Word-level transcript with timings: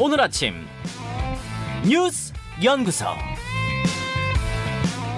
오늘 0.00 0.20
아침 0.20 0.54
뉴스 1.84 2.32
연구소 2.62 3.06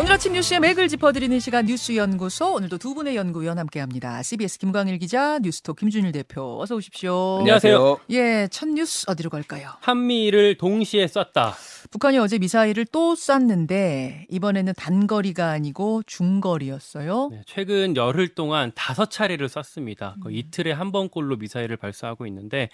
오늘 0.00 0.12
아침 0.12 0.32
뉴스의 0.32 0.60
맥을 0.60 0.88
짚어드리는 0.88 1.38
시간 1.40 1.66
뉴스 1.66 1.94
연구소 1.94 2.54
오늘도 2.54 2.78
두 2.78 2.94
분의 2.94 3.16
연구위원 3.16 3.58
함께합니다. 3.58 4.22
CBS 4.22 4.58
김광일 4.58 4.96
기자, 4.98 5.38
뉴스톡 5.40 5.76
김준일 5.76 6.12
대표 6.12 6.58
어서 6.58 6.74
오십시오. 6.76 7.40
안녕하세요. 7.40 7.98
예, 8.12 8.48
첫 8.50 8.70
뉴스 8.70 9.04
어디로 9.06 9.28
갈까요? 9.28 9.72
한미를 9.80 10.56
동시에 10.56 11.06
쐈다. 11.06 11.54
북한이 11.90 12.16
어제 12.18 12.38
미사일을 12.38 12.86
또 12.86 13.14
쐈는데 13.14 14.26
이번에는 14.30 14.72
단거리가 14.74 15.50
아니고 15.50 16.02
중거리였어요. 16.06 17.28
네, 17.32 17.42
최근 17.44 17.94
열흘 17.94 18.28
동안 18.28 18.72
다섯 18.74 19.10
차례를 19.10 19.50
쐈습니다. 19.50 20.16
그 20.22 20.32
이틀에 20.32 20.72
한 20.72 20.92
번꼴로 20.92 21.36
미사일을 21.36 21.76
발사하고 21.76 22.26
있는데 22.26 22.70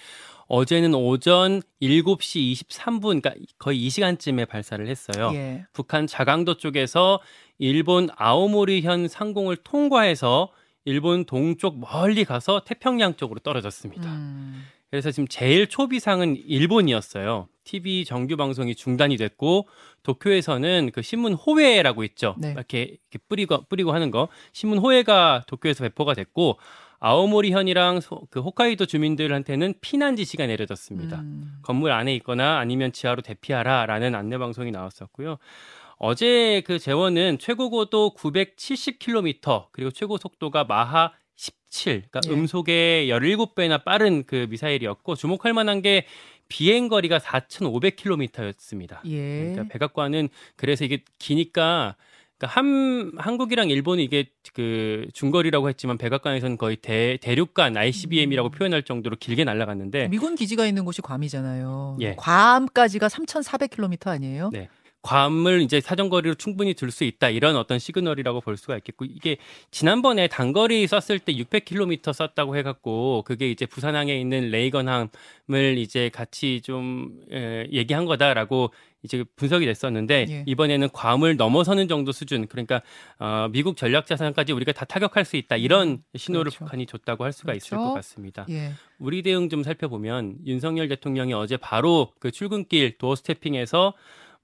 어제는 0.48 0.94
오전 0.94 1.60
7시 1.82 2.52
23분, 2.52 3.20
그러니까 3.20 3.34
거의 3.58 3.84
이 3.84 3.90
시간쯤에 3.90 4.44
발사를 4.44 4.86
했어요. 4.86 5.32
예. 5.34 5.66
북한 5.72 6.06
자강도 6.06 6.56
쪽에서 6.56 7.20
일본 7.58 8.08
아오모리현 8.16 9.08
상공을 9.08 9.56
통과해서 9.56 10.50
일본 10.84 11.24
동쪽 11.24 11.80
멀리 11.80 12.24
가서 12.24 12.62
태평양 12.64 13.16
쪽으로 13.16 13.40
떨어졌습니다. 13.40 14.08
음, 14.08 14.62
그래서 14.90 15.10
지금 15.10 15.26
제일 15.26 15.66
초비상은 15.66 16.36
일본이었어요. 16.46 17.48
TV 17.64 18.04
정규 18.04 18.36
방송이 18.36 18.76
중단이 18.76 19.16
됐고 19.16 19.66
도쿄에서는 20.04 20.90
그 20.94 21.02
신문 21.02 21.32
호외라고 21.32 22.04
있죠. 22.04 22.36
네. 22.38 22.52
이렇게, 22.52 22.82
이렇게 22.82 23.18
뿌리고 23.28 23.64
뿌리고 23.68 23.92
하는 23.92 24.12
거 24.12 24.28
신문 24.52 24.78
호외가 24.78 25.42
도쿄에서 25.48 25.82
배포가 25.82 26.14
됐고 26.14 26.58
아오모리현이랑 27.00 28.00
소- 28.00 28.26
그 28.30 28.40
홋카이도 28.40 28.86
주민들한테는 28.86 29.74
피난 29.80 30.16
지시가 30.16 30.46
내려졌습니다. 30.46 31.20
음, 31.20 31.58
건물 31.62 31.92
안에 31.92 32.14
있거나 32.16 32.58
아니면 32.58 32.92
지하로 32.92 33.22
대피하라라는 33.22 34.14
안내 34.14 34.38
방송이 34.38 34.70
나왔었고요. 34.70 35.38
어제 35.98 36.62
그 36.66 36.78
재원은 36.78 37.38
최고 37.38 37.70
고도 37.70 38.14
970km 38.14 39.66
그리고 39.72 39.90
최고 39.90 40.18
속도가 40.18 40.64
마하 40.64 41.12
17, 41.36 42.02
그러니까 42.10 42.20
예. 42.26 42.30
음속의 42.30 43.08
17배나 43.08 43.82
빠른 43.84 44.24
그 44.26 44.46
미사일이었고 44.50 45.14
주목할 45.16 45.52
만한 45.52 45.82
게 45.82 46.06
비행 46.48 46.88
거리가 46.88 47.18
4,500km였습니다. 47.18 49.00
예. 49.06 49.50
그러니까 49.52 49.64
백악관은 49.72 50.28
그래서 50.56 50.84
이게 50.84 51.02
기니까 51.18 51.96
그러니까 52.38 52.60
한 52.60 53.12
한국이랑 53.16 53.70
일본이 53.70 54.04
이게 54.04 54.26
그 54.52 55.06
중거리라고 55.14 55.68
했지만 55.68 55.96
백악관에서는 55.96 56.58
거의 56.58 56.76
대, 56.76 57.18
대륙간 57.22 57.76
ICBM이라고 57.76 58.48
음. 58.48 58.50
표현할 58.50 58.82
정도로 58.82 59.16
길게 59.18 59.44
날아갔는데 59.44 60.08
미군 60.08 60.34
기지가 60.34 60.66
있는 60.66 60.84
곳이 60.84 61.00
괌이잖아요. 61.00 61.98
예. 62.00 62.14
괌까지가 62.16 63.08
3,400km 63.08 64.08
아니에요? 64.08 64.50
네. 64.52 64.68
괌을 65.06 65.60
이제 65.62 65.80
사정거리로 65.80 66.34
충분히 66.34 66.74
들 66.74 66.90
수 66.90 67.04
있다 67.04 67.28
이런 67.30 67.56
어떤 67.56 67.78
시그널이라고 67.78 68.40
볼 68.40 68.56
수가 68.56 68.76
있겠고 68.78 69.04
이게 69.04 69.36
지난번에 69.70 70.28
단거리 70.28 70.86
쐈을 70.86 71.18
때 71.18 71.34
600km 71.34 72.12
쐈다고 72.12 72.56
해갖고 72.56 73.22
그게 73.26 73.50
이제 73.50 73.66
부산항에 73.66 74.18
있는 74.18 74.50
레이건함을 74.50 75.78
이제 75.78 76.08
같이 76.08 76.60
좀 76.62 77.20
에, 77.30 77.66
얘기한 77.72 78.06
거다라고 78.06 78.70
이제 79.02 79.24
분석이 79.36 79.66
됐었는데 79.66 80.26
예. 80.28 80.44
이번에는 80.46 80.88
괌을 80.90 81.36
넘어서는 81.36 81.86
정도 81.86 82.12
수준 82.12 82.46
그러니까 82.46 82.82
어, 83.18 83.48
미국 83.52 83.76
전략 83.76 84.06
자산까지 84.06 84.52
우리가 84.52 84.72
다 84.72 84.84
타격할 84.84 85.24
수 85.24 85.36
있다 85.36 85.56
이런 85.56 86.02
신호를 86.14 86.50
그렇죠. 86.50 86.64
북한이 86.64 86.86
줬다고 86.86 87.24
할 87.24 87.32
수가 87.32 87.54
있을 87.54 87.70
그렇죠. 87.70 87.88
것 87.88 87.94
같습니다. 87.94 88.46
예. 88.50 88.72
우리 88.98 89.22
대응 89.22 89.48
좀 89.48 89.62
살펴보면 89.62 90.38
윤석열 90.46 90.88
대통령이 90.88 91.34
어제 91.34 91.56
바로 91.56 92.12
그 92.18 92.30
출근길 92.30 92.98
도어 92.98 93.14
스태핑에서 93.16 93.94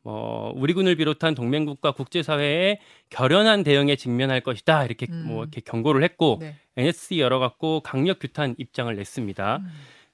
뭐 0.03 0.53
우리 0.57 0.75
군을 0.75 0.97
비롯한 0.97 1.35
동맹국가 1.35 1.93
국제사회에 1.93 2.81
결연한 3.11 3.63
대응에 3.63 3.97
직면할 3.97 4.41
것이다 4.41 4.85
이렇게 4.85 5.07
음. 5.09 5.25
뭐 5.27 5.43
이렇게 5.43 5.61
경고를 5.61 6.03
했고 6.03 6.39
네. 6.41 6.57
NSC 6.77 7.21
열어갖고 7.21 7.81
강력 7.81 8.19
규탄 8.19 8.55
입장을 8.59 8.95
냈습니다. 8.95 9.57
음. 9.57 9.67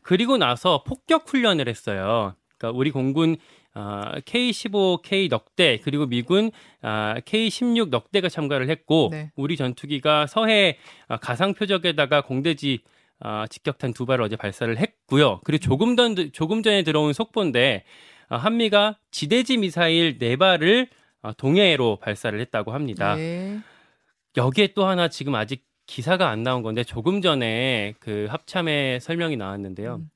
그리고 0.03 0.37
나서 0.37 0.85
폭격 0.85 1.29
훈련을 1.29 1.69
했어요. 1.69 2.35
그러니까 2.57 2.77
우리 2.77 2.91
공군 2.91 3.37
아, 3.75 4.15
K-15K 4.25 5.29
넉대 5.29 5.79
그리고 5.85 6.07
미군 6.07 6.51
아, 6.83 7.15
K-16 7.25 7.91
넉대가 7.91 8.29
참가를 8.29 8.69
했고 8.69 9.09
네. 9.13 9.31
우리 9.37 9.57
전투기가 9.57 10.27
서해 10.27 10.79
아, 11.07 11.17
가상 11.17 11.55
표적에다가 11.55 12.23
공대지 12.23 12.81
아, 13.21 13.47
직격탄 13.49 13.93
두 13.93 14.07
발을 14.07 14.25
어제 14.25 14.37
발사를 14.37 14.77
했고요. 14.77 15.41
그리고 15.45 15.61
조금 15.61 15.97
전 15.97 16.17
조금 16.33 16.63
전에 16.63 16.83
들어온 16.83 17.13
속보인데 17.13 17.85
아, 17.85 18.18
한미가 18.37 18.99
지대지 19.11 19.57
미사일 19.57 20.19
네 20.19 20.37
발을 20.37 20.89
아, 21.23 21.33
동해로 21.33 21.97
발사를 21.97 22.39
했다고 22.41 22.73
합니다. 22.73 23.19
예. 23.19 23.59
여기에 24.37 24.69
또 24.75 24.87
하나 24.87 25.09
지금 25.09 25.35
아직 25.35 25.65
기사가 25.87 26.29
안 26.29 26.43
나온 26.43 26.63
건데 26.63 26.85
조금 26.85 27.23
전에 27.23 27.95
그 27.99 28.27
합참에 28.29 29.01
설명이 29.01 29.37
나왔는데요. 29.37 29.97
음. 29.97 30.11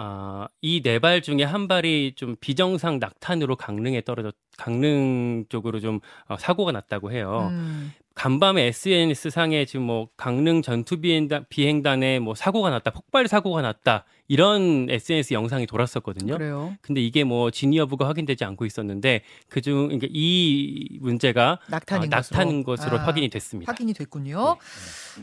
아, 0.00 0.46
이네 0.62 1.00
발 1.00 1.22
중에 1.22 1.42
한 1.42 1.66
발이 1.66 2.12
좀 2.14 2.36
비정상 2.38 3.00
낙탄으로 3.00 3.56
강릉에 3.56 4.02
떨어졌 4.02 4.36
강릉 4.56 5.46
쪽으로 5.48 5.80
좀 5.80 5.98
어, 6.28 6.36
사고가 6.38 6.70
났다고 6.70 7.10
해요. 7.10 7.48
음. 7.50 7.92
간밤에 8.14 8.64
SNS 8.64 9.30
상에 9.30 9.64
지금 9.64 9.86
뭐 9.86 10.08
강릉 10.16 10.62
전투 10.62 11.00
비행단 11.00 11.46
비행단에 11.48 12.20
뭐 12.20 12.36
사고가 12.36 12.70
났다, 12.70 12.92
폭발 12.92 13.26
사고가 13.26 13.60
났다 13.62 14.04
이런 14.28 14.86
SNS 14.88 15.34
영상이 15.34 15.66
돌았었거든요. 15.66 16.36
그래요. 16.36 16.76
근데 16.80 17.00
이게 17.00 17.24
뭐 17.24 17.50
진위 17.50 17.78
여부가 17.78 18.06
확인되지 18.06 18.44
않고 18.44 18.66
있었는데 18.66 19.22
그중 19.48 19.86
그러니까 19.88 20.06
이 20.10 20.98
문제가 21.00 21.58
낙탄인 21.68 22.12
아, 22.12 22.18
것으로. 22.18 22.38
낙탄인 22.38 22.62
것으로 22.62 22.98
아, 22.98 23.02
확인이 23.02 23.28
됐습니다. 23.30 23.72
확인이 23.72 23.94
됐군요. 23.94 24.58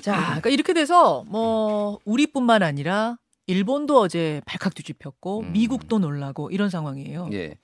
자, 0.02 0.26
그러니까 0.26 0.50
이렇게 0.50 0.74
돼서 0.74 1.24
뭐 1.28 2.00
우리뿐만 2.04 2.62
아니라 2.64 3.18
일본도 3.48 4.00
어제 4.00 4.42
발칵 4.46 4.74
뒤집혔고 4.76 5.42
음. 5.42 5.54
미국도 5.54 6.00
놀라고 6.00 6.50
이런 6.52 6.70
상황이에요. 6.70 7.30
예. 7.34 7.58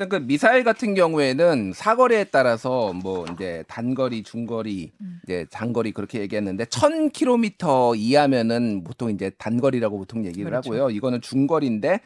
일단 0.00 0.08
그 0.08 0.26
미사일 0.26 0.62
같은 0.62 0.94
경우에는 0.94 1.72
사거리에 1.74 2.24
따라서 2.24 2.92
뭐 2.92 3.26
이제 3.32 3.64
단거리, 3.66 4.22
중거리, 4.22 4.92
음. 5.00 5.20
이제 5.24 5.46
장거리 5.50 5.90
그렇게 5.90 6.20
얘기했는데 6.20 6.64
1000km 6.66 7.96
이하면은 7.96 8.84
보통 8.84 9.10
이제 9.10 9.30
단거리라고 9.38 9.98
보통 9.98 10.24
얘기를 10.24 10.50
그렇죠. 10.50 10.72
하고요. 10.72 10.90
이거는 10.90 11.20
중거리인데 11.20 12.00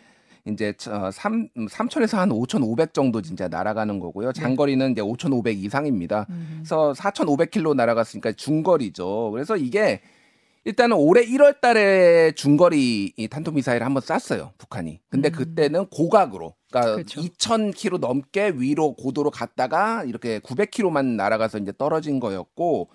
이제 0.46 0.74
3 0.78 1.48
3000에서 1.54 2.16
한 2.16 2.32
5500 2.32 2.94
정도 2.94 3.20
진짜 3.20 3.48
날아가는 3.48 4.00
거고요. 4.00 4.32
장거리는 4.32 4.92
이제 4.92 5.02
5500 5.02 5.62
이상입니다. 5.62 6.26
음. 6.30 6.60
그래서 6.60 6.94
4,500km 6.96 7.76
날아갔으니까 7.76 8.32
중거리죠. 8.32 9.30
그래서 9.32 9.56
이게 9.56 10.00
일단은 10.64 10.96
올해 10.96 11.24
1월 11.26 11.60
달에 11.60 12.32
중거리 12.32 13.14
이 13.16 13.28
탄도미사일을 13.28 13.84
한번 13.84 14.02
쐈어요, 14.02 14.52
북한이. 14.58 15.00
근데 15.08 15.28
음. 15.28 15.32
그때는 15.32 15.86
고각으로. 15.86 16.54
그러니까 16.70 16.94
그렇죠. 16.94 17.20
2,000km 17.20 17.98
넘게 17.98 18.54
위로 18.56 18.94
고도로 18.94 19.30
갔다가 19.30 20.04
이렇게 20.04 20.38
900km만 20.38 21.16
날아가서 21.16 21.58
이제 21.58 21.72
떨어진 21.76 22.20
거였고 22.20 22.90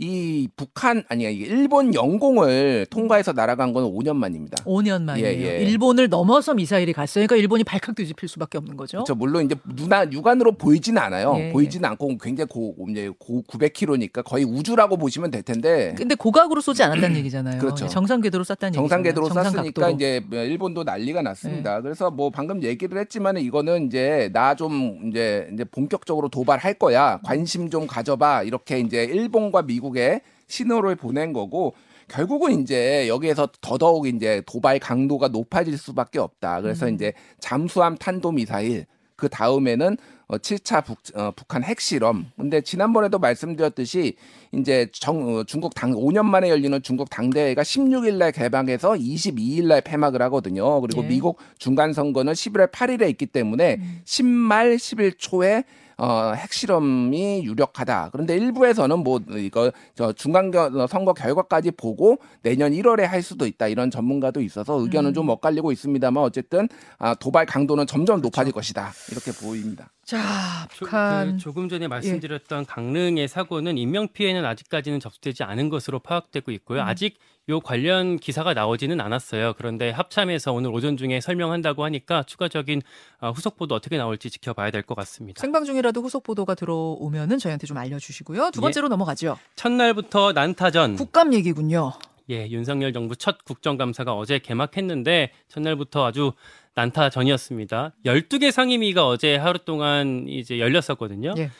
이 0.00 0.46
북한 0.54 1.02
아니야, 1.08 1.28
일본 1.28 1.92
영공을 1.92 2.86
통과해서 2.88 3.32
날아간 3.32 3.72
건 3.72 3.82
5년 3.84 4.14
만입니다. 4.14 4.62
5년 4.62 5.02
만이에요. 5.02 5.26
예, 5.26 5.58
예. 5.58 5.64
일본을 5.64 6.08
넘어서 6.08 6.54
미사일이 6.54 6.92
갔어요. 6.92 7.26
그러니까 7.26 7.34
일본이 7.42 7.64
발칵 7.64 7.96
뒤집힐 7.96 8.28
수밖에 8.28 8.58
없는 8.58 8.76
거죠. 8.76 8.98
그렇죠. 8.98 9.16
물론 9.16 9.46
이제 9.46 9.56
누나 9.74 10.08
육안으로 10.08 10.52
보이지는 10.52 11.02
않아요. 11.02 11.34
예, 11.38 11.50
보이지는 11.50 11.88
않고 11.90 12.16
굉장히 12.18 12.46
고 12.48 12.76
이제 12.90 13.10
고 13.18 13.42
900km니까 13.48 14.22
거의 14.24 14.44
우주라고 14.44 14.96
보시면 14.98 15.32
될 15.32 15.42
텐데. 15.42 15.94
근데 15.98 16.14
고각으로 16.14 16.60
쏘지 16.60 16.84
않았다는 16.84 17.16
얘기잖아요. 17.18 17.58
그렇죠. 17.60 17.88
정상 17.88 18.20
궤도로 18.20 18.44
쐈다는 18.44 18.74
정상 18.74 19.00
얘기잖아요. 19.00 19.02
궤도로 19.02 19.28
정상 19.34 19.52
쐈으니까. 19.64 19.90
이제 19.90 20.22
일본도 20.30 20.84
난리가 20.84 21.22
네. 21.22 21.24
났습니다. 21.30 21.80
그래서 21.80 22.08
뭐 22.12 22.30
방금 22.30 22.62
얘기를 22.62 22.96
했지만 22.98 23.36
이거는 23.38 23.86
이제 23.88 24.30
나 24.32 24.54
좀 24.54 25.08
이제 25.10 25.48
이제 25.52 25.62
본격적으로 25.64 26.28
도발할 26.28 26.74
거야. 26.74 27.20
관심 27.24 27.68
좀 27.70 27.86
가져봐. 27.88 28.42
이렇게 28.44 28.78
이제 28.80 29.02
일본과 29.04 29.62
미국 29.62 29.87
에 29.96 30.20
신호를 30.48 30.96
보낸 30.96 31.32
거고 31.32 31.74
결국은 32.08 32.60
이제 32.60 33.06
여기에서 33.08 33.48
더더욱 33.60 34.06
이제 34.06 34.42
도발 34.46 34.78
강도가 34.78 35.28
높아질 35.28 35.76
수밖에 35.76 36.18
없다. 36.18 36.62
그래서 36.62 36.88
음. 36.88 36.94
이제 36.94 37.12
잠수함 37.38 37.96
탄도 37.96 38.32
미사일 38.32 38.86
그 39.14 39.28
다음에는 39.28 39.96
어, 40.28 40.36
7차 40.36 40.84
북, 40.84 40.98
어, 41.14 41.32
북한 41.34 41.64
핵실험. 41.64 42.26
근데 42.36 42.60
지난번에도 42.60 43.18
말씀드렸듯이 43.18 44.14
이제 44.52 44.86
정, 44.92 45.38
어, 45.38 45.44
중국 45.44 45.74
당 45.74 45.92
5년 45.92 46.24
만에 46.24 46.50
열리는 46.50 46.80
중국 46.82 47.10
당대회가 47.10 47.62
16일 47.62 48.14
날 48.14 48.32
개방해서 48.32 48.92
22일 48.92 49.66
날 49.66 49.80
폐막을 49.80 50.20
하거든요. 50.22 50.80
그리고 50.82 51.02
예. 51.02 51.08
미국 51.08 51.38
중간 51.58 51.92
선거는 51.92 52.34
11월 52.34 52.70
8일에 52.70 53.08
있기 53.10 53.26
때문에 53.26 53.78
음. 53.80 54.00
10말 54.04 54.76
11초에 54.76 55.64
어, 55.98 56.32
핵실험이 56.34 57.42
유력하다. 57.44 58.10
그런데 58.12 58.36
일부에서는 58.36 58.98
뭐 59.00 59.20
이거 59.36 59.72
저 59.94 60.12
중간 60.12 60.50
겨- 60.50 60.86
선거 60.86 61.12
결과까지 61.12 61.72
보고 61.72 62.18
내년 62.42 62.72
1월에 62.72 63.02
할 63.02 63.22
수도 63.22 63.46
있다. 63.46 63.68
이런 63.68 63.90
전문가도 63.90 64.40
있어서 64.40 64.80
의견은 64.80 65.10
음. 65.10 65.14
좀 65.14 65.28
엇갈리고 65.28 65.72
있습니다만 65.72 66.22
어쨌든 66.22 66.68
아, 66.98 67.14
도발 67.14 67.46
강도는 67.46 67.86
점점 67.86 68.20
높아질 68.20 68.52
것이다. 68.52 68.92
이렇게 69.10 69.32
보입니다. 69.32 69.90
자, 70.04 70.66
조, 70.72 70.86
북한 70.86 71.32
그 71.32 71.36
조금 71.38 71.68
전에 71.68 71.86
말씀드렸던 71.88 72.64
강릉의 72.64 73.28
사고는 73.28 73.76
인명 73.76 74.08
피해는 74.08 74.44
아직까지는 74.44 75.00
접수되지 75.00 75.42
않은 75.42 75.68
것으로 75.68 75.98
파악되고 75.98 76.50
있고요. 76.52 76.80
음. 76.80 76.86
아직 76.86 77.18
요 77.50 77.60
관련 77.60 78.18
기사가 78.18 78.52
나오지는 78.54 79.00
않았어요. 79.00 79.54
그런데 79.56 79.90
합참에서 79.90 80.52
오늘 80.52 80.70
오전 80.70 80.96
중에 80.98 81.20
설명한다고 81.20 81.82
하니까 81.84 82.22
추가적인 82.22 82.82
어, 83.20 83.30
후속 83.30 83.56
보도 83.56 83.74
어떻게 83.74 83.96
나올지 83.96 84.30
지켜봐야 84.30 84.70
될 84.70 84.82
것 84.82 84.94
같습니다. 84.94 85.40
생방 85.40 85.64
중이라 85.64 85.87
도 85.92 86.02
후속 86.02 86.22
보도가 86.22 86.54
들어오면은 86.54 87.38
저희한테 87.38 87.66
좀 87.66 87.76
알려주시고요. 87.78 88.50
두 88.52 88.60
예. 88.60 88.62
번째로 88.62 88.88
넘어가죠. 88.88 89.38
첫날부터 89.56 90.32
난타전. 90.32 90.96
국감 90.96 91.32
얘기군요. 91.34 91.92
예, 92.30 92.46
윤석열 92.48 92.92
정부 92.92 93.16
첫 93.16 93.44
국정감사가 93.44 94.14
어제 94.14 94.38
개막했는데 94.38 95.32
첫날부터 95.48 96.04
아주 96.06 96.32
난타전이었습니다. 96.74 97.92
12개 98.04 98.50
상임위가 98.50 99.06
어제 99.06 99.36
하루 99.36 99.58
동안 99.64 100.26
이제 100.28 100.58
열렸었거든요. 100.58 101.34
예. 101.38 101.50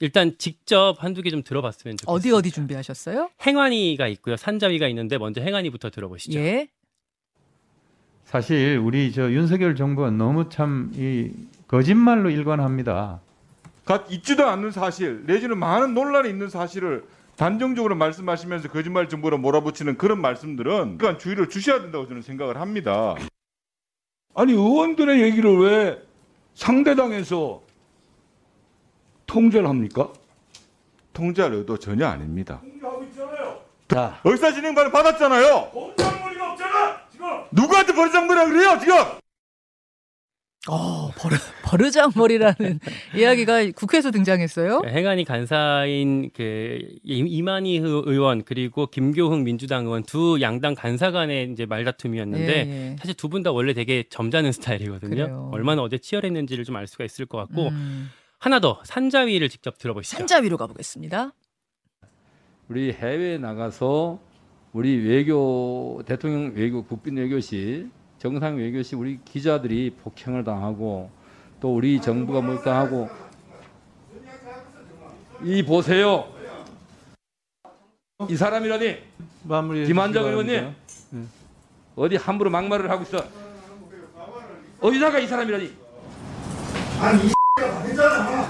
일단 0.00 0.34
직접 0.36 0.96
한두 0.98 1.22
개 1.22 1.30
좀 1.30 1.42
들어봤으면 1.42 1.96
좋겠습니다. 1.96 2.12
어디 2.12 2.30
어디 2.32 2.50
준비하셨어요? 2.50 3.30
행안위가 3.46 4.08
있고요. 4.08 4.36
산자위가 4.36 4.88
있는데 4.88 5.16
먼저 5.16 5.40
행안위부터 5.40 5.90
들어보시죠. 5.90 6.38
예. 6.38 6.68
사실 8.24 8.78
우리 8.82 9.12
저 9.12 9.30
윤석열 9.30 9.76
정부가 9.76 10.10
너무 10.10 10.48
참 10.48 10.90
이 10.96 11.30
거짓말로 11.68 12.30
일관합니다. 12.30 13.20
각 13.86 14.10
있지도 14.10 14.46
않는 14.48 14.72
사실 14.72 15.22
내지는 15.26 15.58
많은 15.58 15.94
논란이 15.94 16.28
있는 16.28 16.50
사실을 16.50 17.06
단정적으로 17.36 17.94
말씀하시면서 17.94 18.68
거짓말 18.68 19.08
정보로 19.08 19.38
몰아붙이는 19.38 19.96
그런 19.96 20.20
말씀들은 20.20 20.98
그간 20.98 21.18
주의를 21.18 21.48
주셔야 21.48 21.80
된다고 21.80 22.06
저는 22.08 22.20
생각을 22.22 22.60
합니다. 22.60 23.14
아니 24.34 24.52
의원들의 24.52 25.22
얘기를 25.22 25.58
왜 25.60 26.02
상대당에서 26.54 27.62
통제를 29.26 29.68
합니까? 29.68 30.12
통제할 31.12 31.52
의도 31.54 31.78
전혀 31.78 32.06
아닙니다. 32.08 32.60
자, 33.88 34.20
의사진행반을 34.24 34.90
받았잖아요. 34.90 35.70
공장머리가 35.70 36.52
없잖아 36.52 37.00
지금. 37.12 37.28
누구한테 37.52 37.94
버르장머리라 37.94 38.46
그래요 38.46 38.78
지금? 38.80 38.94
어, 40.68 41.10
버르, 41.12 41.36
버르장머리라는 41.66 42.78
이야기가 43.16 43.70
국회에서 43.72 44.10
등장했어요. 44.10 44.78
그러니까 44.78 44.88
행안위 44.98 45.24
간사인 45.24 46.30
그 46.34 46.78
이- 47.02 47.18
이만희 47.26 47.78
의- 47.78 48.02
의원 48.06 48.44
그리고 48.44 48.86
김교흥 48.86 49.44
민주당 49.44 49.86
의원 49.86 50.02
두 50.04 50.38
양당 50.40 50.74
간사 50.74 51.10
간의 51.10 51.50
이제 51.52 51.66
말다툼이었는데 51.66 52.66
예, 52.66 52.70
예. 52.92 52.96
사실 52.98 53.14
두 53.14 53.28
분 53.28 53.42
다 53.42 53.52
원래 53.52 53.74
되게 53.74 54.04
점잖은 54.08 54.52
스타일이거든요. 54.52 55.10
그래요. 55.10 55.50
얼마나 55.52 55.82
어제 55.82 55.98
치열했는지를 55.98 56.64
좀 56.64 56.76
알 56.76 56.86
수가 56.86 57.04
있을 57.04 57.26
것 57.26 57.38
같고 57.38 57.68
음, 57.68 58.10
하나 58.38 58.60
더 58.60 58.80
산자위를 58.84 59.48
직접 59.48 59.78
들어보시죠. 59.78 60.16
산자위로 60.18 60.56
가보겠습니다. 60.58 61.32
우리 62.68 62.92
해외에 62.92 63.38
나가서 63.38 64.20
우리 64.72 64.96
외교 64.96 66.02
대통령 66.04 66.52
외교 66.54 66.84
국빈 66.84 67.16
외교실 67.16 67.90
정상 68.18 68.56
외교실 68.58 68.96
우리 68.98 69.18
기자들이 69.24 69.90
폭행을 70.02 70.44
당하고 70.44 71.10
또 71.60 71.74
우리 71.74 72.00
정부가 72.00 72.40
몰카하고. 72.40 73.08
이 75.42 75.62
보세요. 75.64 76.32
이 78.28 78.36
사람이라니? 78.36 78.98
마무리 79.44 79.86
김한정 79.86 80.24
의원님. 80.26 80.74
어디 81.94 82.16
함부로 82.16 82.50
막말을 82.50 82.90
하고 82.90 83.02
있어? 83.02 83.24
어디다가 84.80 85.18
이 85.18 85.26
사람이라니 85.26 85.74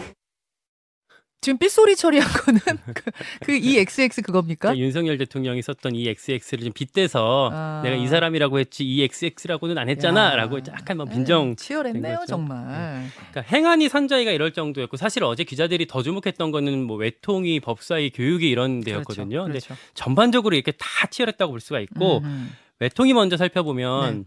지금 1.47 1.59
삐소리 1.59 1.95
처리한 1.95 2.29
거는 2.29 2.61
그 3.45 3.55
EXX 3.55 4.23
그겁니까? 4.23 4.71
그러니까 4.71 4.85
윤석열 4.85 5.17
대통령이 5.17 5.63
썼던 5.63 5.95
이 5.95 6.09
XX를 6.09 6.65
좀 6.65 6.73
빗대서 6.73 7.51
아. 7.53 7.83
내가 7.85 7.95
이 7.95 8.09
사람이라고 8.09 8.59
했지 8.59 8.83
이 8.85 9.01
XX라고는 9.05 9.79
안 9.79 9.89
했잖아라고 9.89 10.59
야. 10.59 10.63
약간 10.73 10.97
뭐 10.97 11.07
빈정 11.07 11.51
네, 11.51 11.55
치열했네요, 11.55 12.03
된 12.03 12.17
거죠. 12.17 12.27
정말. 12.27 13.07
그러니까 13.31 13.43
행안위 13.43 13.89
산자위가 13.89 14.33
이럴 14.33 14.53
정도였고 14.55 14.97
사실 14.97 15.23
어제 15.23 15.45
기자들이 15.45 15.87
더 15.87 16.03
주목했던 16.03 16.51
거는 16.51 16.83
뭐 16.83 16.97
외통위, 16.97 17.61
법사위, 17.61 18.11
교육위 18.11 18.51
이런 18.51 18.81
데였거든요. 18.81 19.45
근데 19.45 19.61
그렇죠. 19.61 19.77
전반적으로 19.95 20.57
이렇게 20.57 20.73
다 20.73 21.07
치열했다고 21.09 21.53
볼 21.53 21.61
수가 21.61 21.79
있고 21.79 22.23
음. 22.25 22.51
외통위 22.81 23.13
먼저 23.13 23.37
살펴보면 23.37 24.17
네. 24.17 24.25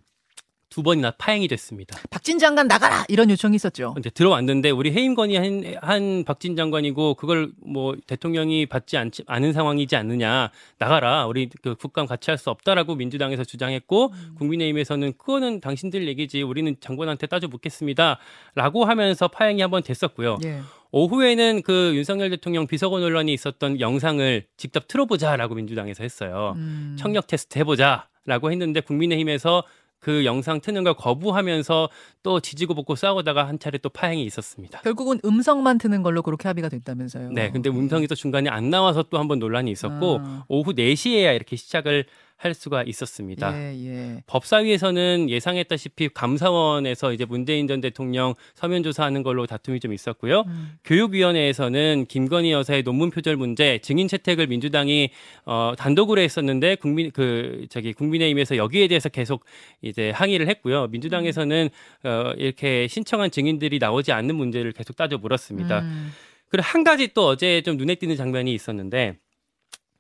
두 0.69 0.83
번이나 0.83 1.11
파행이 1.11 1.47
됐습니다. 1.47 1.99
박진 2.09 2.39
장관 2.39 2.67
나가라 2.67 3.05
이런 3.07 3.29
요청이 3.29 3.55
있었죠. 3.55 3.95
이제 3.97 4.09
들어왔는데 4.09 4.69
우리 4.69 4.91
해임 4.91 5.15
건의한 5.15 5.75
한 5.81 6.23
박진 6.23 6.55
장관이고 6.55 7.15
그걸 7.15 7.51
뭐 7.65 7.95
대통령이 8.07 8.65
받지 8.67 8.97
않지, 8.97 9.23
않은 9.27 9.53
상황이지 9.53 9.95
않느냐 9.95 10.51
나가라 10.77 11.25
우리 11.25 11.49
그 11.61 11.75
국감 11.75 12.05
같이 12.05 12.31
할 12.31 12.39
수 12.39 12.49
없다라고 12.51 12.95
민주당에서 12.95 13.43
주장했고 13.43 14.13
국민의힘에서는 14.37 15.13
그거는 15.17 15.59
당신들 15.59 16.07
얘기지 16.07 16.41
우리는 16.41 16.73
장관한테 16.79 17.27
따져 17.27 17.49
묻겠습니다라고 17.49 18.85
하면서 18.85 19.27
파행이 19.27 19.61
한번 19.61 19.83
됐었고요. 19.83 20.37
예. 20.45 20.61
오후에는 20.91 21.61
그 21.63 21.91
윤석열 21.95 22.29
대통령 22.29 22.65
비서관 22.65 23.01
논란이 23.01 23.33
있었던 23.33 23.79
영상을 23.79 24.45
직접 24.57 24.87
틀어보자라고 24.87 25.55
민주당에서 25.55 26.03
했어요. 26.03 26.53
음. 26.55 26.95
청력 26.97 27.27
테스트 27.27 27.59
해보자 27.59 28.07
라고 28.25 28.51
했는데 28.51 28.79
국민의힘에서 28.81 29.63
그 29.99 30.23
영상 30.25 30.61
트는 30.61 30.83
걸 30.83 30.93
거부하면서 30.93 31.89
또 32.23 32.39
지지고 32.39 32.73
볶고 32.73 32.95
싸우다가 32.95 33.47
한 33.47 33.59
차례 33.59 33.77
또 33.77 33.89
파행이 33.89 34.23
있었습니다. 34.25 34.79
결국은 34.81 35.19
음성만 35.25 35.77
트는 35.77 36.03
걸로 36.03 36.21
그렇게 36.21 36.47
합의가 36.47 36.69
됐다면서요. 36.69 37.31
네, 37.31 37.51
근데 37.51 37.69
음성이 37.69 38.07
또 38.07 38.15
중간에 38.15 38.49
안 38.49 38.69
나와서 38.69 39.03
또 39.03 39.17
한 39.17 39.27
번 39.27 39.39
논란이 39.39 39.69
있었고 39.71 40.19
아. 40.23 40.45
오후 40.47 40.73
4시에야 40.73 41.35
이렇게 41.35 41.55
시작을 41.55 42.05
할 42.39 42.53
수가 42.53 42.83
있었습니다. 42.83 43.53
예, 43.53 43.75
예. 43.85 44.23
법사위에서는 44.25 45.29
예상했다시피 45.29 46.07
감사원에서 46.13 47.11
이제 47.11 47.25
문재인 47.25 47.67
전 47.67 47.81
대통령 47.81 48.33
서면 48.55 48.81
조사하는 48.81 49.23
걸로 49.23 49.45
다툼이 49.45 49.81
좀 49.81 49.91
있었고요. 49.91 50.45
음. 50.47 50.71
교육위원회에서는 50.85 52.05
김건희 52.07 52.53
여사의 52.53 52.83
논문 52.83 53.09
표절 53.09 53.35
문제 53.35 53.79
증인 53.79 54.07
채택을 54.07 54.47
민주당이 54.47 55.09
어 55.45 55.73
단독으로 55.77 56.21
했었는데 56.21 56.75
국민 56.75 57.11
그 57.11 57.65
저기 57.69 57.91
국민의힘에서 57.91 58.55
여기에 58.55 58.87
대해서 58.87 59.09
계속 59.09 59.43
이제 59.81 60.11
항의를 60.11 60.47
했고요. 60.47 60.87
민주당에서는 60.87 61.69
어 62.05 62.31
이렇게 62.37 62.87
신청한 62.87 63.31
증인들이 63.31 63.79
나오지 63.79 64.13
않는 64.13 64.35
문제를 64.35 64.71
계속 64.71 64.95
따져 64.95 65.17
물었습니다. 65.17 65.81
음. 65.81 66.13
그리고 66.47 66.65
한 66.65 66.85
가지 66.85 67.09
또 67.13 67.27
어제 67.27 67.61
좀 67.61 67.75
눈에 67.75 67.95
띄는 67.95 68.15
장면이 68.15 68.53
있었는데 68.53 69.17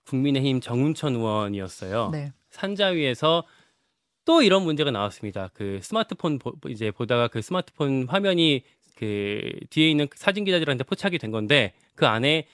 국민의힘 0.09 0.59
정운천 0.59 1.15
의원이었어요. 1.15 2.09
네. 2.11 2.33
산자위에서 2.49 3.43
또 4.25 4.41
이런 4.41 4.63
문제가 4.63 4.91
나왔습니다. 4.91 5.49
그 5.53 5.79
스마트폰 5.81 6.39
보, 6.39 6.53
이제 6.67 6.91
보다가 6.91 7.27
그 7.27 7.41
스마트폰 7.41 8.07
화면이 8.07 8.63
그 8.95 9.51
뒤에 9.69 9.89
있는 9.89 10.07
사진 10.15 10.43
기자들한테 10.45 10.83
포착이 10.83 11.17
된 11.17 11.31
건데 11.31 11.73
그 11.95 12.05
안에 12.05 12.47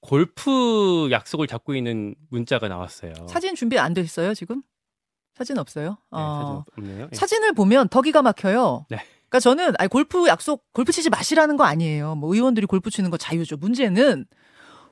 골프 0.00 1.08
약속을 1.10 1.46
잡고 1.46 1.74
있는 1.76 2.14
문자가 2.28 2.68
나왔어요. 2.68 3.12
사진 3.28 3.54
준비 3.54 3.78
안 3.78 3.94
됐어요, 3.94 4.34
지금? 4.34 4.62
사진 5.34 5.58
없어요? 5.58 5.90
네, 5.90 5.96
어. 6.10 6.64
사진 6.76 6.84
없네요. 6.84 7.08
예. 7.12 7.16
사진을 7.16 7.52
보면 7.52 7.88
더 7.88 8.02
기가 8.02 8.22
막혀요. 8.22 8.86
네. 8.90 8.96
그러니까 9.28 9.40
저는 9.40 9.74
아니 9.78 9.88
골프 9.88 10.26
약속 10.28 10.64
골프 10.72 10.92
치지 10.92 11.08
마시라는 11.08 11.56
거 11.56 11.64
아니에요. 11.64 12.16
뭐 12.16 12.34
의원들이 12.34 12.66
골프 12.66 12.90
치는 12.90 13.10
거 13.10 13.16
자유죠. 13.16 13.56
문제는 13.58 14.26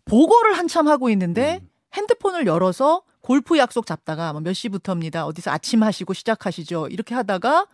보고를 0.04 0.56
한참 0.56 0.88
하고 0.88 1.10
있는데 1.10 1.60
음. 1.62 1.69
핸드폰을 1.94 2.46
열어서 2.46 3.02
골프 3.20 3.58
약속 3.58 3.86
잡다가 3.86 4.32
뭐 4.32 4.40
몇 4.42 4.52
시부터입니다. 4.54 5.26
어디서 5.26 5.50
아침 5.50 5.82
하시고 5.82 6.14
시작하시죠. 6.14 6.88
이렇게 6.88 7.14
하다가 7.14 7.66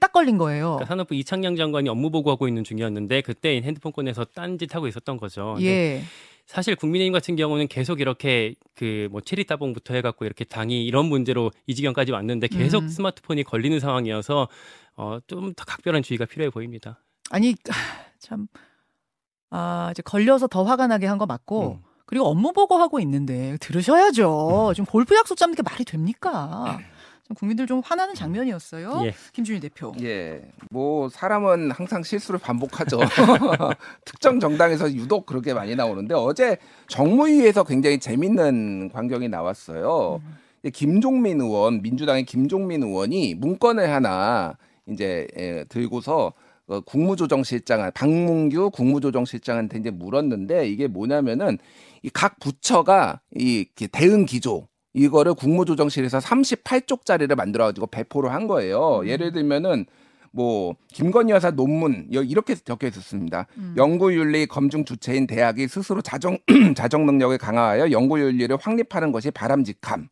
딱 0.00 0.12
걸린 0.12 0.38
거예요. 0.38 0.64
그러니까 0.74 0.86
산업부 0.86 1.14
이창양 1.14 1.54
장관이 1.56 1.88
업무 1.88 2.10
보고하고 2.10 2.48
있는 2.48 2.64
중이었는데 2.64 3.20
그때 3.22 3.60
핸드폰 3.62 3.92
꺼내서 3.92 4.24
딴짓 4.24 4.74
하고 4.74 4.88
있었던 4.88 5.16
거죠. 5.18 5.56
예. 5.60 6.02
사실 6.46 6.74
국민의힘 6.76 7.12
같은 7.12 7.36
경우는 7.36 7.68
계속 7.68 8.00
이렇게 8.00 8.54
그 8.74 9.08
뭐 9.10 9.20
체리 9.20 9.44
따봉부터 9.44 9.94
해갖고 9.94 10.24
이렇게 10.24 10.44
당이 10.44 10.84
이런 10.84 11.06
문제로 11.06 11.50
이 11.66 11.74
지경까지 11.74 12.10
왔는데 12.12 12.48
계속 12.48 12.82
음. 12.82 12.88
스마트폰이 12.88 13.44
걸리는 13.44 13.78
상황이어서 13.80 14.48
어, 14.96 15.18
좀 15.26 15.54
더 15.54 15.64
각별한 15.64 16.02
주의가 16.02 16.24
필요해 16.26 16.50
보입니다. 16.50 17.00
아니 17.30 17.54
참 18.18 18.48
아, 19.50 19.88
이제 19.92 20.02
걸려서 20.02 20.48
더 20.48 20.64
화가 20.64 20.86
나게 20.88 21.06
한 21.06 21.18
거 21.18 21.26
맞고 21.26 21.78
음. 21.80 21.93
그리고 22.06 22.26
업무 22.26 22.52
보고 22.52 22.76
하고 22.76 23.00
있는데 23.00 23.56
들으셔야죠. 23.60 24.72
지금 24.74 24.86
골프 24.86 25.14
약속 25.14 25.36
잡는 25.36 25.54
게 25.54 25.62
말이 25.62 25.84
됩니까? 25.84 26.78
좀 27.26 27.34
국민들 27.36 27.66
좀 27.66 27.80
화나는 27.82 28.14
장면이었어요. 28.14 29.00
예. 29.06 29.14
김준일 29.32 29.60
대표. 29.62 29.94
예, 30.02 30.42
뭐 30.70 31.08
사람은 31.08 31.70
항상 31.70 32.02
실수를 32.02 32.38
반복하죠. 32.38 32.98
특정 34.04 34.38
정당에서 34.40 34.92
유독 34.92 35.24
그렇게 35.24 35.54
많이 35.54 35.74
나오는데 35.74 36.14
어제 36.14 36.58
정무위에서 36.88 37.64
굉장히 37.64 37.98
재밌는 37.98 38.90
광경이 38.92 39.28
나왔어요. 39.28 40.20
이 40.64 40.70
김종민 40.70 41.40
의원, 41.40 41.80
민주당의 41.80 42.24
김종민 42.24 42.82
의원이 42.82 43.36
문건을 43.36 43.90
하나 43.90 44.56
이제 44.86 45.26
예, 45.38 45.64
들고서 45.70 46.26
어, 46.26 46.32
국무조정실장 46.86 47.90
박문규 47.94 48.70
국무조정실장한테 48.70 49.78
이제 49.78 49.90
물었는데 49.90 50.68
이게 50.68 50.86
뭐냐면은 50.86 51.58
이 52.02 52.10
각 52.12 52.38
부처가 52.38 53.20
이 53.34 53.66
대응 53.90 54.26
기조 54.26 54.68
이거를 54.92 55.34
국무조정실에서 55.34 56.18
38쪽짜리를 56.18 57.34
만들어 57.34 57.64
가지고 57.66 57.86
배포를 57.86 58.32
한 58.32 58.46
거예요. 58.46 59.02
예를 59.06 59.32
들면은 59.32 59.86
뭐 60.30 60.74
김건희 60.92 61.32
여사 61.32 61.50
논문 61.50 62.08
여- 62.12 62.22
이렇게 62.22 62.54
적혀 62.56 62.88
있었습니다. 62.88 63.46
연구윤리 63.76 64.46
검증 64.46 64.84
주체인 64.84 65.26
대학이 65.26 65.66
스스로 65.68 66.02
자정 66.02 66.38
자정 66.76 67.06
능력을 67.06 67.36
강화하여 67.38 67.90
연구윤리를 67.90 68.56
확립하는 68.60 69.12
것이 69.12 69.30
바람직함. 69.30 70.08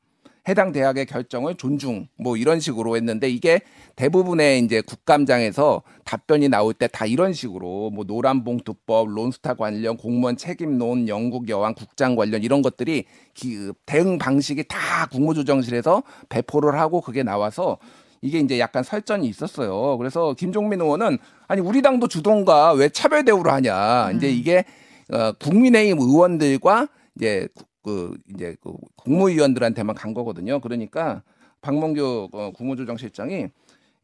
해당 0.48 0.72
대학의 0.72 1.06
결정을 1.06 1.54
존중 1.54 2.08
뭐 2.18 2.36
이런 2.36 2.58
식으로 2.58 2.96
했는데 2.96 3.28
이게 3.30 3.60
대부분의 3.94 4.58
이제 4.60 4.80
국감장에서 4.80 5.82
답변이 6.04 6.48
나올 6.48 6.74
때 6.74 6.88
다 6.88 7.06
이런 7.06 7.32
식으로 7.32 7.90
뭐 7.90 8.04
노란봉투법, 8.04 9.08
론스타 9.08 9.54
관련 9.54 9.96
공무원 9.96 10.36
책임론, 10.36 11.06
영국 11.08 11.48
여왕 11.48 11.74
국장 11.74 12.16
관련 12.16 12.42
이런 12.42 12.60
것들이 12.60 13.04
기, 13.34 13.70
대응 13.86 14.18
방식이 14.18 14.64
다 14.68 15.06
국무조정실에서 15.12 16.02
배포를 16.28 16.78
하고 16.78 17.00
그게 17.00 17.22
나와서 17.22 17.78
이게 18.20 18.38
이제 18.40 18.58
약간 18.58 18.82
설전이 18.82 19.26
있었어요. 19.28 19.96
그래서 19.98 20.34
김종민 20.34 20.80
의원은 20.80 21.18
아니 21.48 21.60
우리 21.60 21.82
당도 21.82 22.08
주동가 22.08 22.72
왜 22.72 22.88
차별 22.88 23.24
대우를 23.24 23.52
하냐. 23.52 24.10
이제 24.12 24.28
이게 24.30 24.64
어, 25.12 25.32
국민의힘 25.32 25.98
의원들과 26.00 26.88
이제 27.16 27.48
구- 27.54 27.64
그 27.82 28.16
이제 28.32 28.56
그 28.62 28.72
국무위원들한테만 28.96 29.94
간 29.96 30.14
거거든요. 30.14 30.60
그러니까 30.60 31.22
박mon규 31.60 32.28
어, 32.32 32.50
국무조정실장이 32.54 33.48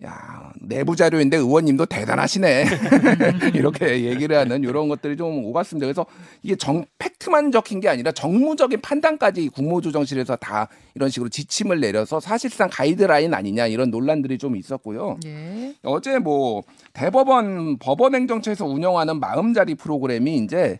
야 0.05 0.53
내부 0.61 0.95
자료인데 0.95 1.39
의원님도 1.39 1.87
대단하시네 1.87 2.67
이렇게 3.55 4.05
얘기를 4.05 4.37
하는 4.37 4.63
이런 4.63 4.89
것들이 4.89 5.17
좀 5.17 5.45
오갔습니다. 5.45 5.87
그래서 5.87 6.07
이게 6.45 6.55
정 6.55 6.85
팩트만 7.01 7.51
적힌 7.51 7.81
게 7.81 7.89
아니라 7.89 8.13
정무적인 8.13 8.81
판단까지 8.81 9.49
국무조정실에서 9.49 10.37
다 10.37 10.69
이런 10.95 11.11
식으로 11.11 11.29
지침을 11.29 11.81
내려서 11.81 12.21
사실상 12.21 12.69
가이드라인 12.71 13.35
아니냐 13.35 13.67
이런 13.67 13.91
논란들이 13.91 14.39
좀 14.39 14.55
있었고요. 14.55 15.19
예. 15.27 15.75
어제 15.83 16.21
뭐 16.21 16.63
대법원 16.93 17.79
법원행정처에서 17.79 18.67
운영하는 18.67 19.19
마음자리 19.19 19.75
프로그램이 19.75 20.37
이제 20.37 20.79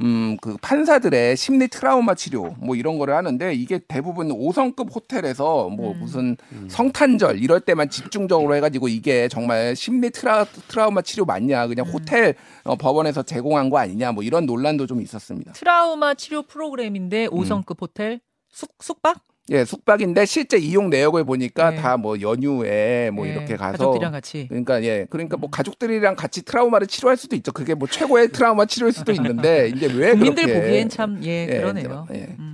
음 0.00 0.36
그 0.40 0.56
판사들의 0.60 1.36
심리 1.36 1.68
트라우마 1.68 2.14
치료 2.14 2.54
뭐 2.58 2.74
이런 2.74 2.98
거를 2.98 3.14
하는데 3.14 3.54
이게 3.54 3.78
대부분 3.86 4.28
5성급 4.28 4.94
호텔에서 4.94 5.68
뭐 5.68 5.94
무슨 5.94 6.36
성탄절 6.68 7.38
이럴 7.42 7.60
때만 7.60 7.88
집중적으로 7.88 8.54
해가지고 8.56 8.88
이게 8.88 9.28
정말 9.28 9.76
심리 9.76 10.10
트라, 10.10 10.44
트라우마 10.68 11.02
치료 11.02 11.24
맞냐. 11.24 11.68
그냥 11.68 11.86
호텔 11.86 12.34
어, 12.64 12.76
법원에서 12.76 13.22
제공한 13.22 13.70
거 13.70 13.78
아니냐. 13.78 14.12
뭐 14.12 14.22
이런 14.22 14.46
논란도 14.46 14.86
좀 14.86 15.00
있었습니다. 15.00 15.52
트라우마 15.52 16.14
치료 16.14 16.42
프로그램인데 16.42 17.28
5성급 17.28 17.80
호텔? 17.80 18.20
숙 18.50 18.70
숙박? 18.80 19.20
예 19.50 19.64
숙박인데 19.64 20.24
실제 20.24 20.56
이용 20.56 20.88
내역을 20.88 21.24
보니까 21.24 21.70
네. 21.70 21.76
다뭐 21.76 22.20
연휴에 22.22 23.10
뭐 23.10 23.26
예, 23.26 23.32
이렇게 23.32 23.56
가서 23.56 23.72
가족들이랑 23.76 24.12
같이. 24.12 24.46
그러니까 24.48 24.82
예, 24.84 25.06
그러니까 25.10 25.36
뭐 25.36 25.50
가족들이랑 25.50 26.16
같이 26.16 26.42
트라우마를 26.42 26.86
치료할 26.86 27.18
수도 27.18 27.36
있죠. 27.36 27.52
그게 27.52 27.74
뭐 27.74 27.86
최고의 27.86 28.28
트라우마 28.28 28.64
치료일 28.64 28.94
수도 28.94 29.12
있는데 29.12 29.68
이제 29.68 29.86
왜 29.86 30.12
국민들 30.12 30.44
그렇게 30.44 30.60
보기엔 30.60 30.88
참 30.88 31.20
예, 31.24 31.46
예, 31.50 31.58
그러네요. 31.58 32.06
예. 32.14 32.34
음. 32.38 32.53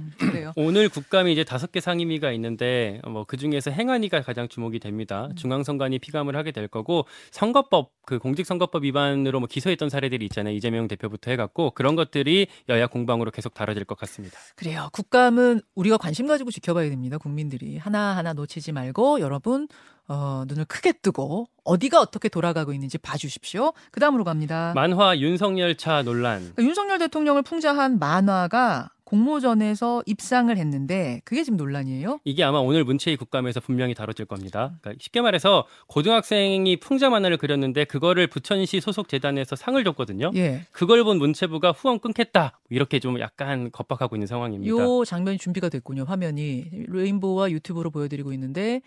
오늘 0.66 0.88
국감이 0.88 1.32
이제 1.32 1.44
다섯 1.44 1.72
개 1.72 1.80
상임위가 1.80 2.32
있는데 2.32 3.00
뭐 3.08 3.24
그 3.30 3.36
중에서 3.36 3.70
행안위가 3.70 4.22
가장 4.22 4.48
주목이 4.48 4.80
됩니다. 4.80 5.28
음. 5.30 5.36
중앙선관위 5.36 6.00
피감을 6.00 6.34
하게 6.34 6.50
될 6.50 6.66
거고 6.66 7.06
선거법 7.30 7.92
그 8.04 8.18
공직선거법 8.18 8.82
위반으로 8.82 9.38
뭐 9.38 9.46
기소했던 9.46 9.88
사례들이 9.88 10.24
있잖아요. 10.26 10.52
이재명 10.52 10.88
대표부터 10.88 11.30
해갖고 11.30 11.70
그런 11.72 11.94
것들이 11.94 12.48
여야 12.68 12.88
공방으로 12.88 13.30
계속 13.30 13.54
다뤄질 13.54 13.84
것 13.84 13.96
같습니다. 13.98 14.36
그래요. 14.56 14.88
국감은 14.92 15.60
우리가 15.76 15.96
관심 15.96 16.26
가지고 16.26 16.50
지켜봐야 16.50 16.90
됩니다. 16.90 17.18
국민들이 17.18 17.78
하나 17.78 18.16
하나 18.16 18.32
놓치지 18.32 18.72
말고 18.72 19.20
여러분 19.20 19.68
어, 20.08 20.42
눈을 20.48 20.64
크게 20.64 20.92
뜨고 20.94 21.46
어디가 21.62 22.00
어떻게 22.00 22.28
돌아가고 22.28 22.72
있는지 22.72 22.98
봐주십시오. 22.98 23.72
그 23.92 24.00
다음으로 24.00 24.24
갑니다. 24.24 24.72
만화 24.74 25.16
윤석열 25.18 25.76
차 25.76 26.02
논란. 26.02 26.40
그러니까 26.40 26.62
윤석열 26.64 26.98
대통령을 26.98 27.42
풍자한 27.42 28.00
만화가 28.00 28.90
공모전에서 29.10 30.04
입상을 30.06 30.56
했는데 30.56 31.20
그게 31.24 31.42
지금 31.42 31.56
논란이에요. 31.56 32.20
이게 32.22 32.44
아마 32.44 32.58
오늘 32.58 32.84
문체위 32.84 33.16
국감에서 33.16 33.58
분명히 33.58 33.92
다뤄질 33.92 34.26
겁니다. 34.26 34.76
그러니까 34.80 35.02
쉽게 35.02 35.20
말해서 35.20 35.66
고등학생이 35.88 36.76
풍자 36.78 37.10
만화를 37.10 37.36
그렸는데 37.36 37.84
그거를 37.84 38.28
부천시 38.28 38.80
소속 38.80 39.08
재단에서 39.08 39.56
상을 39.56 39.82
줬거든요. 39.82 40.30
예. 40.36 40.64
그걸 40.70 41.02
본 41.02 41.18
문체부가 41.18 41.72
후원 41.72 41.98
끊겠다 41.98 42.60
이렇게 42.68 43.00
좀 43.00 43.18
약간 43.18 43.72
겁박하고 43.72 44.14
있는 44.14 44.28
상황입니다. 44.28 44.72
요 44.72 45.04
장면이 45.04 45.38
준비가 45.38 45.68
됐군요. 45.68 46.04
화면이 46.04 46.66
레인보우와 46.86 47.50
유튜브로 47.50 47.90
보여드리고 47.90 48.32
있는데 48.34 48.80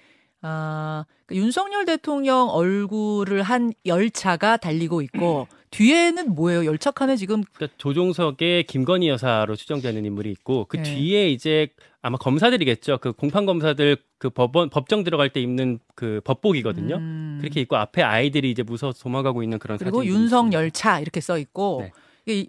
아, 0.44 1.06
그러니까 1.26 1.44
윤석열 1.44 1.86
대통령 1.86 2.50
얼굴을 2.50 3.42
한 3.42 3.74
열차가 3.86 4.58
달리고 4.58 5.02
있고 5.02 5.48
뒤에는 5.72 6.36
뭐예요? 6.36 6.66
열차 6.66 6.92
칸에 6.92 7.16
지금 7.16 7.44
그러니까 7.54 7.76
조종석의 7.78 8.66
김건희 8.66 9.08
여사로 9.08 9.56
추정되는 9.56 10.06
인물이 10.06 10.30
있고 10.32 10.66
그 10.68 10.78
네. 10.78 10.84
뒤에 10.84 11.30
이제 11.30 11.70
아마 12.02 12.18
검사들이겠죠. 12.18 13.00
그 13.00 13.14
공판 13.14 13.46
검사들 13.46 13.98
그 14.20 14.30
법원 14.30 14.70
법정 14.70 15.04
들어갈 15.04 15.30
때 15.30 15.42
입는 15.42 15.80
그 15.96 16.22
법복이거든요. 16.26 16.98
음, 16.98 17.38
그렇게 17.40 17.62
있고 17.62 17.78
앞에 17.78 18.04
아이들이 18.04 18.52
이제 18.52 18.62
무서워서 18.62 19.02
도망가고 19.02 19.42
있는 19.42 19.58
그런 19.58 19.78
그리고 19.78 20.06
윤석열차 20.06 21.00
이렇게 21.00 21.22
써 21.22 21.38
있고 21.40 21.80
네. 21.84 21.92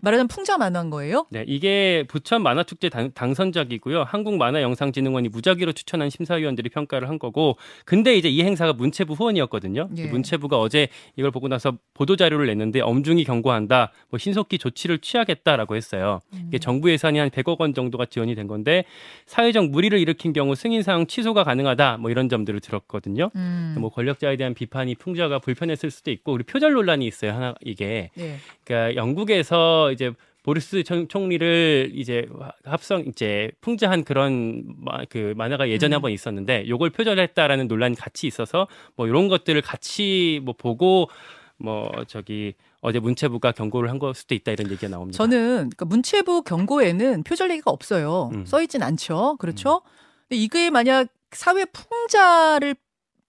말하자면 0.02 0.28
풍자 0.28 0.56
만화인 0.56 0.90
거예요. 0.90 1.26
네, 1.30 1.44
이게 1.48 2.04
부천 2.06 2.42
만화축제 2.42 2.88
당, 2.90 3.10
당선작이고요. 3.12 4.04
한국만화영상진흥원이 4.04 5.30
무작위로 5.30 5.72
추천한 5.72 6.10
심사위원들이 6.10 6.68
평가를 6.68 7.08
한 7.08 7.18
거고, 7.18 7.56
근데 7.84 8.14
이제 8.16 8.28
이 8.28 8.42
행사가 8.42 8.72
문체부 8.74 9.14
후원이었거든요. 9.14 9.88
예. 9.96 10.06
문체부가 10.06 10.58
어제 10.60 10.88
이걸 11.16 11.32
보고 11.32 11.48
나서 11.48 11.76
보도 11.92 12.14
자료를 12.14 12.46
냈는데 12.46 12.80
엄중히 12.80 13.24
경고한다, 13.24 13.90
뭐 14.10 14.18
신속히 14.18 14.58
조치를 14.58 14.98
취하겠다라고 14.98 15.74
했어요. 15.74 16.20
음. 16.34 16.44
이게 16.48 16.58
정부 16.58 16.90
예산이 16.90 17.18
한 17.18 17.30
100억 17.30 17.60
원 17.60 17.74
정도가 17.74 18.06
지원이 18.06 18.36
된 18.36 18.46
건데 18.46 18.84
사회적 19.26 19.70
무리를 19.70 19.98
일으킨 19.98 20.32
경우 20.32 20.54
승인상 20.54 21.08
취소가 21.08 21.42
가능하다, 21.42 21.96
뭐 21.96 22.10
이런 22.10 22.28
점들을 22.28 22.60
들었거든요. 22.60 23.30
음. 23.34 23.74
뭐 23.80 23.90
권력자에 23.90 24.36
대한 24.36 24.54
비판이 24.54 24.94
풍자가 24.96 25.40
불편했을 25.40 25.90
수도 25.90 26.12
있고, 26.12 26.32
그리고 26.32 26.46
표절 26.52 26.72
논란이 26.74 27.06
있어요. 27.06 27.32
하나 27.32 27.54
이게. 27.60 28.10
네. 28.14 28.36
그러니까 28.64 28.94
영국에서 28.94 29.63
이제 29.92 30.12
보리스 30.42 30.82
총- 30.84 31.08
총리를 31.08 31.92
이제 31.94 32.26
합성 32.64 33.00
이제 33.06 33.50
풍자한 33.62 34.04
그런 34.04 34.62
마- 34.78 35.04
그 35.08 35.32
만화가 35.36 35.68
예전에 35.70 35.94
음. 35.94 35.96
한번 35.96 36.10
있었는데 36.12 36.68
요걸 36.68 36.90
표절했다라는 36.90 37.66
논란이 37.68 37.96
같이 37.96 38.26
있어서 38.26 38.68
뭐 38.96 39.06
이런 39.06 39.28
것들을 39.28 39.60
같이 39.62 40.40
뭐 40.44 40.54
보고 40.56 41.08
뭐 41.56 41.90
저기 42.06 42.54
어제 42.82 42.98
문체부가 42.98 43.52
경고를 43.52 43.88
한 43.88 43.98
걸 43.98 44.12
수도 44.14 44.34
있다 44.34 44.52
이런 44.52 44.70
얘기가 44.70 44.88
나옵니다. 44.88 45.16
저는 45.16 45.70
그러니까 45.70 45.84
문체부 45.86 46.42
경고에는 46.42 47.22
표절 47.22 47.50
얘기가 47.52 47.70
없어요. 47.70 48.30
음. 48.34 48.44
써 48.44 48.60
있진 48.60 48.82
않죠. 48.82 49.36
그렇죠? 49.38 49.80
근데 50.28 50.42
이게 50.42 50.68
만약 50.70 51.08
사회 51.30 51.64
풍자를 51.64 52.74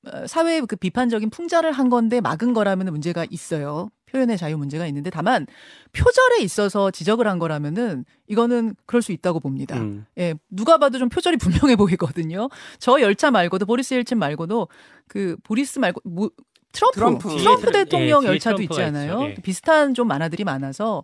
어, 0.07 0.27
사회 0.27 0.59
그 0.61 0.75
비판적인 0.75 1.29
풍자를 1.29 1.71
한 1.71 1.89
건데 1.89 2.19
막은 2.21 2.53
거라면 2.53 2.87
문제가 2.91 3.25
있어요. 3.29 3.89
표현의 4.05 4.38
자유 4.38 4.57
문제가 4.57 4.88
있는데 4.88 5.09
다만 5.09 5.47
표절에 5.93 6.39
있어서 6.41 6.91
지적을 6.91 7.27
한 7.27 7.39
거라면은 7.39 8.05
이거는 8.27 8.75
그럴 8.85 9.01
수 9.01 9.12
있다고 9.12 9.39
봅니다. 9.39 9.77
음. 9.77 10.05
예, 10.17 10.35
누가 10.50 10.77
봐도 10.77 11.00
좀 11.00 11.09
표절이 11.09 11.38
분명해 11.38 11.75
보이거든요. 11.75 12.50
저 12.79 13.01
열차 13.01 13.31
말고도 13.31 13.65
보리스 13.65 13.93
옐친 13.93 14.17
말고도 14.17 14.67
그 15.07 15.35
보리스 15.43 15.79
말고 15.79 16.01
뭐 16.05 16.29
트럼프 16.75 16.95
트럼프. 16.95 17.29
트럼프, 17.38 17.62
뒤에 17.62 17.71
대통령 17.71 18.19
뒤에 18.21 18.29
열차도 18.31 18.62
있잖아요. 18.63 19.13
있죠. 19.13 19.29
예. 19.29 19.33
비슷한 19.35 19.93
좀 19.93 20.07
만화들이 20.07 20.43
많아서 20.43 21.03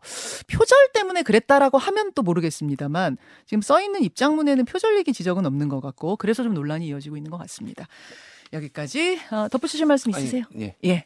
표절 0.52 0.90
때문에 0.94 1.24
그랬다라고 1.24 1.78
하면 1.78 2.12
또 2.14 2.22
모르겠습니다만 2.24 3.18
지금 3.46 3.62
써 3.62 3.82
있는 3.82 4.04
입장문에는 4.04 4.66
표절 4.66 4.98
얘기 4.98 5.14
지적은 5.14 5.46
없는 5.46 5.70
것 5.70 5.80
같고 5.80 6.18
그래서 6.18 6.44
좀 6.44 6.54
논란이 6.54 6.88
이어지고 6.88 7.18
있는 7.18 7.32
것 7.32 7.38
같습니다. 7.38 7.88
여기까지 8.54 9.20
어, 9.32 9.48
덧붙이실 9.50 9.86
말씀 9.86 10.12
있으세요? 10.12 10.44
예. 10.60 10.76
예, 10.84 11.06